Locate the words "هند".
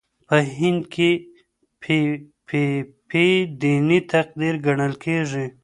0.57-0.81